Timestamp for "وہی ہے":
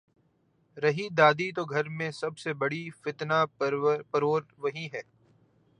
4.57-5.01